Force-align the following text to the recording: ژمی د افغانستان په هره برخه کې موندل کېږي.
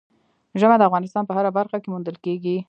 ژمی 0.59 0.75
د 0.77 0.83
افغانستان 0.89 1.23
په 1.27 1.33
هره 1.37 1.51
برخه 1.57 1.77
کې 1.81 1.89
موندل 1.93 2.17
کېږي. 2.25 2.55